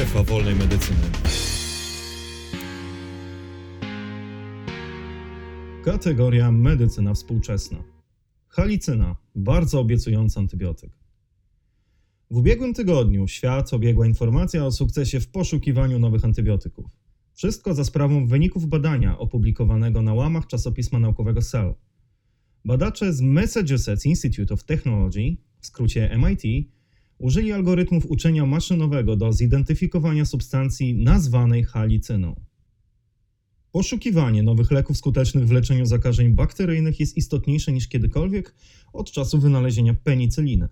Strefa 0.00 0.22
wolnej 0.22 0.54
medycyny. 0.54 0.98
Kategoria 5.84 6.52
medycyna 6.52 7.14
współczesna. 7.14 7.84
Halicyna, 8.48 9.16
bardzo 9.34 9.80
obiecujący 9.80 10.40
antybiotyk. 10.40 10.90
W 12.30 12.36
ubiegłym 12.36 12.74
tygodniu 12.74 13.28
świat 13.28 13.74
obiegła 13.74 14.06
informacja 14.06 14.66
o 14.66 14.72
sukcesie 14.72 15.20
w 15.20 15.28
poszukiwaniu 15.28 15.98
nowych 15.98 16.24
antybiotyków. 16.24 16.86
Wszystko 17.32 17.74
za 17.74 17.84
sprawą 17.84 18.26
wyników 18.26 18.66
badania 18.66 19.18
opublikowanego 19.18 20.02
na 20.02 20.14
łamach 20.14 20.46
czasopisma 20.46 20.98
naukowego 20.98 21.42
Cell. 21.42 21.74
Badacze 22.64 23.12
z 23.12 23.20
Massachusetts 23.20 24.06
Institute 24.06 24.54
of 24.54 24.64
Technology, 24.64 25.36
w 25.60 25.66
skrócie 25.66 26.18
MIT, 26.18 26.70
użyli 27.20 27.52
algorytmów 27.52 28.06
uczenia 28.06 28.46
maszynowego 28.46 29.16
do 29.16 29.32
zidentyfikowania 29.32 30.24
substancji 30.24 30.94
nazwanej 30.94 31.64
halicyną. 31.64 32.40
Poszukiwanie 33.72 34.42
nowych 34.42 34.70
leków 34.70 34.96
skutecznych 34.96 35.46
w 35.48 35.50
leczeniu 35.50 35.86
zakażeń 35.86 36.32
bakteryjnych 36.32 37.00
jest 37.00 37.16
istotniejsze 37.16 37.72
niż 37.72 37.88
kiedykolwiek 37.88 38.54
od 38.92 39.10
czasu 39.10 39.38
wynalezienia 39.38 39.94
penicyliny. 39.94 40.68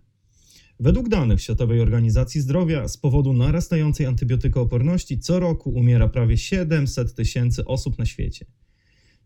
Według 0.80 1.08
danych 1.08 1.40
Światowej 1.40 1.80
Organizacji 1.80 2.40
Zdrowia 2.40 2.88
z 2.88 2.96
powodu 2.96 3.32
narastającej 3.32 4.06
antybiotykooporności 4.06 5.18
co 5.18 5.40
roku 5.40 5.70
umiera 5.70 6.08
prawie 6.08 6.38
700 6.38 7.14
tysięcy 7.14 7.64
osób 7.64 7.98
na 7.98 8.06
świecie. 8.06 8.46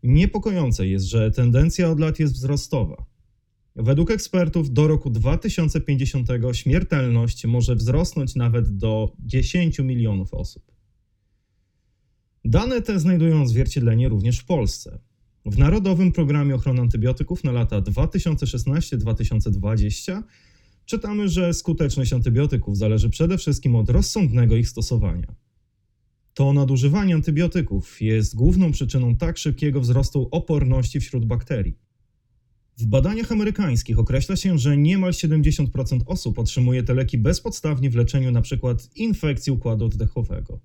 Niepokojące 0.03 0.87
jest, 0.87 1.05
że 1.05 1.31
tendencja 1.31 1.89
od 1.89 1.99
lat 1.99 2.19
jest 2.19 2.33
wzrostowa. 2.33 3.12
Według 3.75 4.11
ekspertów 4.11 4.73
do 4.73 4.87
roku 4.87 5.09
2050 5.09 6.27
śmiertelność 6.53 7.45
może 7.45 7.75
wzrosnąć 7.75 8.35
nawet 8.35 8.77
do 8.77 9.13
10 9.19 9.79
milionów 9.79 10.33
osób. 10.33 10.63
Dane 12.45 12.81
te 12.81 12.99
znajdują 12.99 13.41
odzwierciedlenie 13.41 14.09
również 14.09 14.39
w 14.39 14.45
Polsce. 14.45 14.99
W 15.45 15.57
Narodowym 15.57 16.11
Programie 16.11 16.55
Ochrony 16.55 16.81
Antybiotyków 16.81 17.43
na 17.43 17.51
lata 17.51 17.81
2016-2020 17.81 20.23
czytamy, 20.85 21.29
że 21.29 21.53
skuteczność 21.53 22.13
antybiotyków 22.13 22.77
zależy 22.77 23.09
przede 23.09 23.37
wszystkim 23.37 23.75
od 23.75 23.89
rozsądnego 23.89 24.55
ich 24.55 24.69
stosowania. 24.69 25.35
To 26.33 26.53
nadużywanie 26.53 27.15
antybiotyków 27.15 28.01
jest 28.01 28.35
główną 28.35 28.71
przyczyną 28.71 29.15
tak 29.15 29.37
szybkiego 29.37 29.81
wzrostu 29.81 30.27
oporności 30.31 30.99
wśród 30.99 31.25
bakterii. 31.25 31.77
W 32.77 32.85
badaniach 32.85 33.31
amerykańskich 33.31 33.99
określa 33.99 34.35
się, 34.35 34.57
że 34.57 34.77
niemal 34.77 35.11
70% 35.11 35.99
osób 36.05 36.39
otrzymuje 36.39 36.83
te 36.83 36.93
leki 36.93 37.17
bezpodstawnie 37.17 37.89
w 37.89 37.95
leczeniu 37.95 38.29
np. 38.29 38.75
infekcji 38.95 39.51
układu 39.51 39.85
oddechowego. 39.85 40.59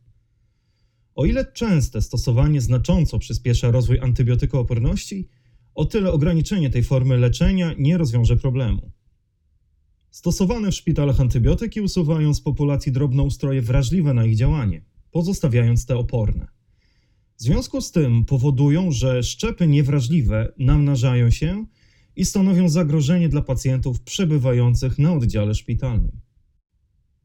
O 1.15 1.25
ile 1.25 1.53
częste 1.53 2.03
stosowanie 2.03 2.61
znacząco 2.61 3.19
przyspiesza 3.19 3.71
rozwój 3.71 4.01
antybiotykooporności, 4.01 5.29
o 5.75 5.85
tyle 5.85 6.13
ograniczenie 6.13 6.71
tej 6.71 6.83
formy 6.83 7.17
leczenia 7.17 7.75
nie 7.79 7.99
rozwiąże 7.99 8.37
problemu. 8.37 8.93
Stosowane 10.11 10.71
w 10.71 10.75
szpitalach 10.75 11.21
antybiotyki 11.21 11.81
usuwają 11.81 12.35
z 12.35 12.41
populacji 12.41 12.93
drobnoustroje 12.93 13.63
wrażliwe 13.63 14.15
na 14.15 14.25
ich 14.25 14.37
działanie, 14.37 14.85
pozostawiając 15.11 15.87
te 15.87 15.97
oporne. 15.97 16.47
W 17.37 17.43
związku 17.43 17.81
z 17.81 17.93
tym 17.93 18.25
powodują, 18.25 18.91
że 18.91 19.23
szczepy 19.23 19.67
niewrażliwe 19.67 20.53
namnażają 20.59 21.31
się 21.31 21.67
i 22.19 22.25
stanowią 22.25 22.69
zagrożenie 22.69 23.29
dla 23.29 23.43
pacjentów 23.43 24.01
przebywających 24.01 24.99
na 24.99 25.13
oddziale 25.13 25.55
szpitalnym. 25.55 26.21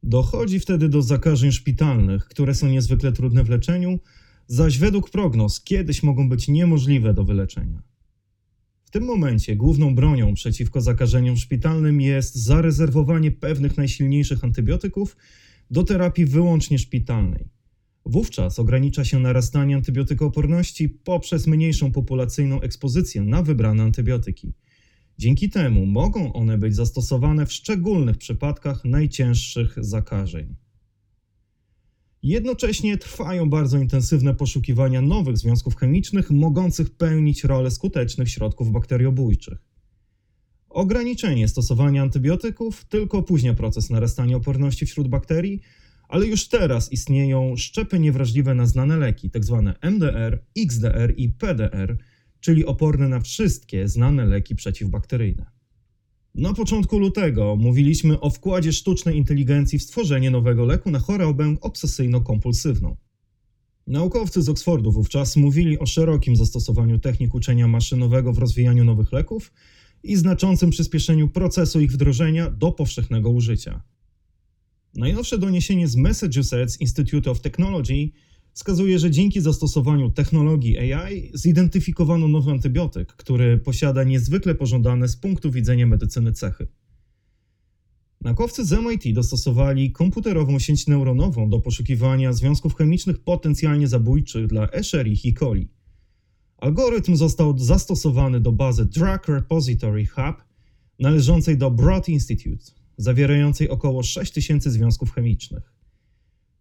Dochodzi 0.04 0.60
wtedy 0.60 0.90
do 0.90 1.02
zakażeń 1.02 1.52
szpitalnych, 1.52 2.26
które 2.26 2.56
są 2.56 2.68
niezwykle 2.68 3.12
trudne 3.12 3.44
w 3.44 3.50
leczeniu, 3.50 4.00
zaś 4.48 4.78
według 4.78 5.10
prognoz 5.10 5.62
kiedyś 5.62 6.04
mogą 6.04 6.30
być 6.30 6.48
niemożliwe 6.48 7.14
do 7.14 7.24
wyleczenia. 7.24 7.84
W 8.86 8.92
tym 8.92 9.04
momencie 9.04 9.56
główną 9.56 9.96
bronią 9.96 10.34
przeciwko 10.34 10.82
zakażeniom 10.82 11.38
szpitalnym 11.38 12.02
jest 12.02 12.36
zarezerwowanie 12.36 13.32
pewnych 13.32 13.78
najsilniejszych 13.78 14.44
antybiotyków 14.44 15.18
do 15.72 15.84
terapii 15.84 16.26
wyłącznie 16.26 16.80
szpitalnej. 16.80 17.50
Wówczas 18.06 18.60
ogranicza 18.60 19.06
się 19.06 19.20
narastanie 19.20 19.76
antybiotykooporności 19.76 20.90
poprzez 20.90 21.48
mniejszą 21.48 21.92
populacyjną 21.92 22.62
ekspozycję 22.62 23.22
na 23.22 23.44
wybrane 23.44 23.84
antybiotyki. 23.84 24.54
Dzięki 25.18 25.50
temu 25.50 25.86
mogą 25.86 26.34
one 26.34 26.58
być 26.58 26.76
zastosowane 26.76 27.46
w 27.46 27.54
szczególnych 27.54 28.18
przypadkach 28.18 28.86
najcięższych 28.86 29.76
zakażeń. 29.78 30.56
Jednocześnie 32.24 32.98
trwają 32.98 33.50
bardzo 33.50 33.78
intensywne 33.78 34.36
poszukiwania 34.36 35.02
nowych 35.02 35.38
związków 35.38 35.76
chemicznych 35.76 36.32
mogących 36.32 36.90
pełnić 36.90 37.44
rolę 37.44 37.72
skutecznych 37.72 38.30
środków 38.30 38.72
bakteriobójczych. 38.72 39.58
Ograniczenie 40.70 41.48
stosowania 41.48 42.02
antybiotyków 42.02 42.86
tylko 42.86 43.18
opóźnia 43.18 43.54
proces 43.54 43.90
narastania 43.90 44.38
oporności 44.38 44.86
wśród 44.86 45.08
bakterii, 45.08 45.62
ale 46.08 46.26
już 46.26 46.48
teraz 46.48 46.92
istnieją 46.92 47.58
szczepy 47.58 48.00
niewrażliwe 48.00 48.56
na 48.56 48.66
znane 48.66 48.98
leki, 48.98 49.32
tzw. 49.32 49.74
MDR, 49.82 50.44
XDR 50.58 51.14
i 51.18 51.30
PDR, 51.30 51.98
czyli 52.44 52.66
oporne 52.66 53.08
na 53.08 53.20
wszystkie 53.20 53.88
znane 53.88 54.26
leki 54.26 54.56
przeciwbakteryjne. 54.56 55.46
Na 56.36 56.54
początku 56.54 57.00
lutego 57.00 57.56
mówiliśmy 57.56 58.20
o 58.20 58.30
wkładzie 58.30 58.74
sztucznej 58.74 59.18
inteligencji 59.18 59.80
w 59.80 59.84
stworzenie 59.84 60.32
nowego 60.32 60.66
leku 60.66 60.92
na 60.92 61.00
chorobę 61.00 61.56
obsesyjno-kompulsywną. 61.62 62.96
Naukowcy 63.88 64.42
z 64.42 64.50
Oxfordu 64.50 64.92
wówczas 64.92 65.36
mówili 65.36 65.80
o 65.80 65.86
szerokim 65.86 66.36
zastosowaniu 66.36 67.00
technik 67.00 67.36
uczenia 67.36 67.68
maszynowego 67.68 68.34
w 68.34 68.38
rozwijaniu 68.38 68.84
nowych 68.84 69.12
leków 69.12 69.54
i 70.04 70.16
znaczącym 70.16 70.70
przyspieszeniu 70.70 71.30
procesu 71.30 71.82
ich 71.82 71.92
wdrożenia 71.92 72.50
do 72.50 72.72
powszechnego 72.72 73.30
użycia. 73.30 73.82
Najnowsze 74.94 75.38
doniesienie 75.38 75.88
z 75.88 75.96
Massachusetts 75.96 76.82
Institute 76.82 77.32
of 77.32 77.42
Technology 77.42 78.10
wskazuje, 78.54 79.00
że 79.00 79.12
dzięki 79.12 79.42
zastosowaniu 79.42 80.10
technologii 80.10 80.78
AI 80.78 81.32
zidentyfikowano 81.34 82.28
nowy 82.28 82.52
antybiotyk, 82.52 83.14
który 83.14 83.58
posiada 83.58 84.04
niezwykle 84.04 84.56
pożądane 84.56 85.08
z 85.08 85.16
punktu 85.16 85.52
widzenia 85.52 85.88
medycyny 85.88 86.32
cechy. 86.32 86.68
Naukowcy 88.22 88.66
z 88.66 88.72
MIT 88.72 89.14
dostosowali 89.14 89.92
komputerową 89.92 90.60
sieć 90.60 90.88
neuronową 90.88 91.50
do 91.50 91.60
poszukiwania 91.60 92.34
związków 92.34 92.76
chemicznych 92.76 93.20
potencjalnie 93.20 93.88
zabójczych 93.88 94.48
dla 94.48 94.68
Escherichia 94.68 95.30
E. 95.30 95.34
coli. 95.34 95.70
Algorytm 96.58 97.16
został 97.16 97.58
zastosowany 97.58 98.40
do 98.40 98.52
bazy 98.52 98.86
Drug 98.86 99.28
Repository 99.28 100.06
Hub 100.06 100.44
należącej 101.00 101.58
do 101.58 101.72
Broad 101.72 102.10
Institute, 102.10 102.66
zawierającej 102.98 103.70
około 103.70 104.04
6000 104.04 104.72
związków 104.72 105.12
chemicznych. 105.12 105.73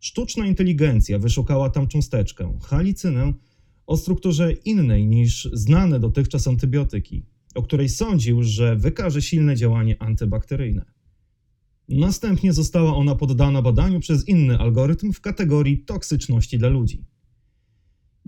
Sztuczna 0.02 0.46
inteligencja 0.46 1.18
wyszukała 1.18 1.70
tam 1.70 1.88
cząsteczkę, 1.88 2.58
halicynę, 2.62 3.32
o 3.86 3.96
strukturze 3.96 4.52
innej 4.52 5.06
niż 5.06 5.48
znane 5.52 6.00
dotychczas 6.00 6.48
antybiotyki, 6.48 7.22
o 7.54 7.62
której 7.62 7.88
sądził, 7.88 8.42
że 8.42 8.76
wykaże 8.76 9.22
silne 9.22 9.56
działanie 9.56 10.02
antybakteryjne. 10.02 10.84
Następnie 11.88 12.52
została 12.52 12.96
ona 12.96 13.14
poddana 13.14 13.62
badaniu 13.62 14.00
przez 14.00 14.28
inny 14.28 14.58
algorytm 14.58 15.12
w 15.12 15.20
kategorii 15.20 15.78
toksyczności 15.78 16.58
dla 16.58 16.68
ludzi. 16.68 17.04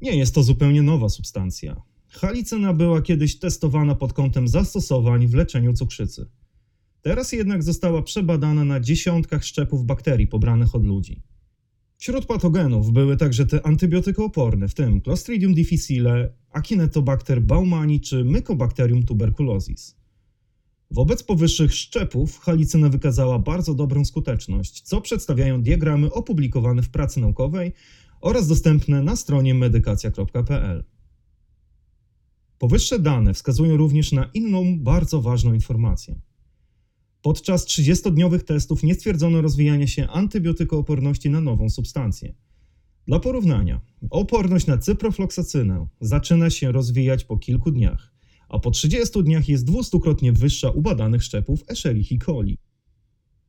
Nie 0.02 0.16
jest 0.16 0.34
to 0.34 0.42
zupełnie 0.42 0.82
nowa 0.82 1.08
substancja. 1.08 1.82
Halicyna 2.08 2.74
była 2.74 3.02
kiedyś 3.02 3.38
testowana 3.38 3.94
pod 3.94 4.12
kątem 4.12 4.48
zastosowań 4.48 5.26
w 5.26 5.34
leczeniu 5.34 5.72
cukrzycy. 5.72 6.26
Teraz 7.02 7.32
jednak 7.32 7.62
została 7.62 8.02
przebadana 8.02 8.64
na 8.64 8.80
dziesiątkach 8.80 9.44
szczepów 9.44 9.84
bakterii 9.84 10.26
pobranych 10.26 10.74
od 10.74 10.84
ludzi. 10.84 11.22
Wśród 12.04 12.26
patogenów 12.26 12.92
były 12.92 13.16
także 13.16 13.46
te 13.46 13.66
antybiotykooporne, 13.66 14.68
w 14.68 14.74
tym 14.74 15.00
Clostridium 15.00 15.54
difficile, 15.54 16.32
Acinetobacter 16.50 17.42
baumani 17.42 18.00
czy 18.00 18.24
Mycobacterium 18.24 19.02
tuberculosis. 19.02 19.96
Wobec 20.90 21.22
powyższych 21.22 21.74
szczepów 21.74 22.38
halicyna 22.38 22.88
wykazała 22.88 23.38
bardzo 23.38 23.74
dobrą 23.74 24.04
skuteczność, 24.04 24.80
co 24.80 25.00
przedstawiają 25.00 25.62
diagramy 25.62 26.12
opublikowane 26.12 26.82
w 26.82 26.90
pracy 26.90 27.20
naukowej 27.20 27.72
oraz 28.20 28.48
dostępne 28.48 29.02
na 29.02 29.16
stronie 29.16 29.54
medykacja.pl. 29.54 30.84
Powyższe 32.58 32.98
dane 32.98 33.34
wskazują 33.34 33.76
również 33.76 34.12
na 34.12 34.30
inną 34.34 34.78
bardzo 34.78 35.22
ważną 35.22 35.54
informację. 35.54 36.20
Podczas 37.24 37.66
30-dniowych 37.66 38.42
testów 38.42 38.82
nie 38.82 38.94
stwierdzono 38.94 39.42
rozwijania 39.42 39.86
się 39.86 40.08
antybiotykooporności 40.08 41.30
na 41.30 41.40
nową 41.40 41.70
substancję. 41.70 42.34
Dla 43.06 43.20
porównania, 43.20 43.80
oporność 44.10 44.66
na 44.66 44.78
cyprofloksacynę 44.78 45.86
zaczyna 46.00 46.50
się 46.50 46.72
rozwijać 46.72 47.24
po 47.24 47.36
kilku 47.36 47.70
dniach, 47.70 48.12
a 48.48 48.58
po 48.58 48.70
30 48.70 49.22
dniach 49.22 49.48
jest 49.48 49.64
dwustukrotnie 49.64 50.32
wyższa 50.32 50.70
u 50.70 50.82
badanych 50.82 51.22
szczepów 51.24 51.64
Escherichia 51.68 52.16
coli. 52.26 52.58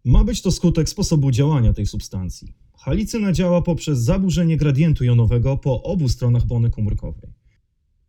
Ma 0.05 0.23
być 0.23 0.41
to 0.41 0.51
skutek 0.51 0.89
sposobu 0.89 1.31
działania 1.31 1.73
tej 1.73 1.85
substancji. 1.85 2.55
Halicyna 2.77 3.31
działa 3.31 3.61
poprzez 3.61 3.99
zaburzenie 3.99 4.57
gradientu 4.57 5.03
jonowego 5.03 5.57
po 5.57 5.83
obu 5.83 6.09
stronach 6.09 6.45
bony 6.45 6.69
komórkowej. 6.69 7.33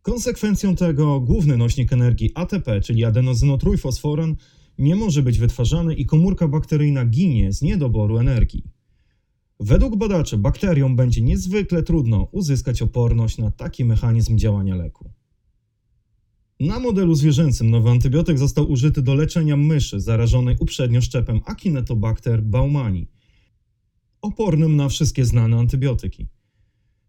Konsekwencją 0.01 0.75
tego 0.75 1.19
główny 1.19 1.57
nośnik 1.57 1.93
energii 1.93 2.31
ATP, 2.35 2.81
czyli 2.81 3.05
adenozynotrójfosforan, 3.05 4.35
nie 4.77 4.95
może 4.95 5.23
być 5.23 5.39
wytwarzany 5.39 5.93
i 5.93 6.05
komórka 6.05 6.47
bakteryjna 6.47 7.05
ginie 7.05 7.53
z 7.53 7.61
niedoboru 7.61 8.17
energii. 8.17 8.63
Według 9.59 9.95
badaczy 9.95 10.37
bakteriom 10.37 10.95
będzie 10.95 11.21
niezwykle 11.21 11.83
trudno 11.83 12.27
uzyskać 12.31 12.81
oporność 12.81 13.37
na 13.37 13.51
taki 13.51 13.85
mechanizm 13.85 14.37
działania 14.37 14.75
leku. 14.75 15.11
Na 16.59 16.79
modelu 16.79 17.15
zwierzęcym 17.15 17.69
nowy 17.69 17.89
antybiotyk 17.89 18.37
został 18.37 18.71
użyty 18.71 19.01
do 19.01 19.15
leczenia 19.15 19.57
myszy 19.57 20.01
zarażonej 20.01 20.55
uprzednio 20.59 21.01
szczepem 21.01 21.41
Acinetobacter 21.45 22.43
baumani, 22.43 23.07
opornym 24.21 24.75
na 24.75 24.89
wszystkie 24.89 25.25
znane 25.25 25.57
antybiotyki. 25.57 26.27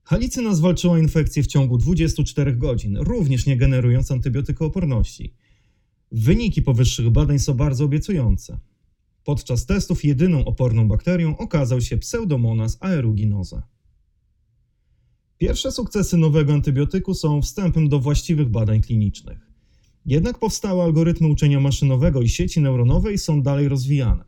Halicyna 0.03 0.55
zwalczyła 0.55 0.99
infekcję 0.99 1.43
w 1.43 1.47
ciągu 1.47 1.79
24 1.79 2.57
godzin, 2.57 2.97
również 2.97 3.47
nie 3.47 3.57
generując 3.57 4.11
antybiotykooporności. 4.11 5.35
Wyniki 6.13 6.63
powyższych 6.63 7.11
badań 7.11 7.39
są 7.39 7.55
bardzo 7.55 7.85
obiecujące. 7.85 8.59
Podczas 9.25 9.67
testów 9.67 10.05
jedyną 10.05 10.45
oporną 10.45 10.89
bakterią 10.89 11.37
okazał 11.37 11.81
się 11.81 11.97
Pseudomonas 11.97 12.79
aeruginosa. 12.81 13.63
Pierwsze 15.39 15.73
sukcesy 15.73 16.17
nowego 16.17 16.53
antybiotyku 16.53 17.15
są 17.15 17.43
wstępem 17.43 17.89
do 17.89 18.01
właściwych 18.01 18.49
badań 18.49 18.81
klinicznych. 18.81 19.39
Jednak 20.07 20.39
powstałe 20.39 20.85
algorytmy 20.85 21.29
uczenia 21.29 21.61
maszynowego 21.61 22.23
i 22.23 22.29
sieci 22.29 22.61
neuronowej 22.61 23.19
są 23.19 23.43
dalej 23.43 23.69
rozwijane. 23.69 24.25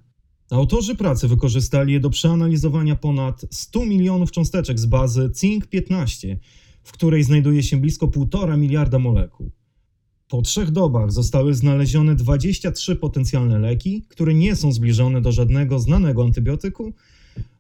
Autorzy 0.51 0.97
pracy 0.97 1.29
wykorzystali 1.29 1.93
je 1.93 2.01
do 2.01 2.11
przeanalizowania 2.11 2.97
ponad 2.97 3.47
100 3.51 3.87
milionów 3.87 4.31
cząsteczek 4.31 4.79
z 4.79 4.87
bazy 4.87 5.31
CINC-15, 5.35 6.37
w 6.83 6.93
której 6.93 7.25
znajduje 7.25 7.63
się 7.63 7.77
blisko 7.77 8.07
1,5 8.07 8.59
miliarda 8.59 8.99
molekuł. 8.99 9.51
Po 10.31 10.43
trzech 10.43 10.71
dobach 10.71 11.13
zostały 11.13 11.55
znalezione 11.55 12.15
23 12.15 12.97
potencjalne 12.97 13.59
leki, 13.59 14.03
które 14.09 14.35
nie 14.35 14.57
są 14.57 14.73
zbliżone 14.73 15.21
do 15.21 15.33
żadnego 15.33 15.79
znanego 15.79 16.25
antybiotyku 16.25 16.93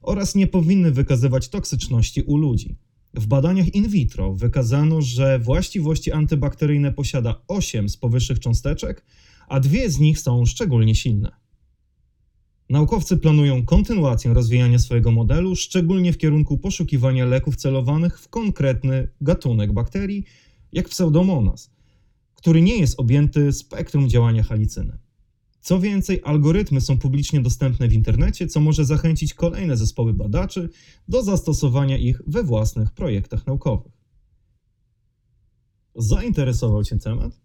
oraz 0.02 0.34
nie 0.34 0.46
powinny 0.46 0.90
wykazywać 0.90 1.48
toksyczności 1.48 2.22
u 2.22 2.36
ludzi. 2.36 2.74
W 3.14 3.26
badaniach 3.26 3.74
in 3.74 3.88
vitro 3.88 4.34
wykazano, 4.34 5.02
że 5.02 5.38
właściwości 5.38 6.12
antybakteryjne 6.12 6.92
posiada 6.92 7.40
8 7.48 7.88
z 7.88 7.96
powyższych 7.96 8.40
cząsteczek, 8.40 9.04
a 9.48 9.60
dwie 9.60 9.90
z 9.90 9.98
nich 9.98 10.20
są 10.20 10.46
szczególnie 10.46 10.94
silne. 10.94 11.32
Naukowcy 12.68 13.16
planują 13.16 13.64
kontynuację 13.64 14.34
rozwijania 14.34 14.78
swojego 14.78 15.10
modelu, 15.10 15.56
szczególnie 15.56 16.12
w 16.12 16.18
kierunku 16.18 16.58
poszukiwania 16.58 17.26
leków 17.26 17.56
celowanych 17.56 18.20
w 18.20 18.28
konkretny 18.28 19.08
gatunek 19.20 19.72
bakterii, 19.72 20.24
jak 20.72 20.88
Pseudomonas, 20.88 21.70
który 22.40 22.62
nie 22.62 22.78
jest 22.78 23.00
objęty 23.00 23.52
spektrum 23.52 24.08
działania 24.08 24.42
halicyny. 24.42 24.98
Co 25.60 25.80
więcej, 25.80 26.20
algorytmy 26.24 26.80
są 26.80 26.98
publicznie 26.98 27.40
dostępne 27.40 27.88
w 27.88 27.92
internecie, 27.92 28.46
co 28.46 28.60
może 28.60 28.84
zachęcić 28.84 29.34
kolejne 29.34 29.76
zespoły 29.76 30.14
badaczy 30.14 30.68
do 31.08 31.22
zastosowania 31.22 31.98
ich 31.98 32.22
we 32.26 32.42
własnych 32.42 32.90
projektach 32.90 33.46
naukowych. 33.46 33.92
Zainteresował 35.94 36.84
Cię 36.84 36.98
temat? 36.98 37.40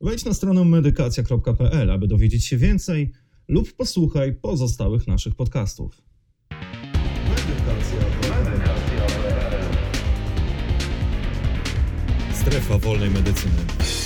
Wejdź 0.00 0.24
na 0.24 0.34
stronę 0.34 0.64
medykacja.pl, 0.64 1.90
aby 1.90 2.08
dowiedzieć 2.08 2.44
się 2.44 2.56
więcej 2.56 3.12
lub 3.48 3.72
posłuchaj 3.72 4.34
pozostałych 4.34 5.06
naszych 5.06 5.34
podcastów. 5.34 6.02
Strefa 12.32 12.78
wolnej 12.78 13.10
medycyny. 13.10 13.99